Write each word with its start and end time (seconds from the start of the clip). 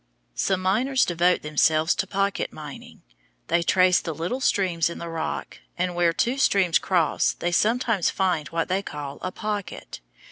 Some 0.33 0.63
miners 0.63 1.05
devote 1.05 1.43
themselves 1.43 1.93
to 1.93 2.07
pocket 2.07 2.51
mining. 2.51 3.03
They 3.49 3.61
trace 3.61 3.99
the 4.01 4.15
little 4.15 4.41
seams 4.41 4.89
in 4.89 4.97
the 4.97 5.07
rock, 5.09 5.59
and 5.77 5.93
where 5.93 6.11
two 6.11 6.39
seams 6.39 6.79
cross 6.79 7.33
they 7.33 7.51
sometimes 7.51 8.09
find 8.09 8.47
what 8.47 8.67
they 8.67 8.81
call 8.81 9.19
a 9.21 9.31
"pocket." 9.31 9.99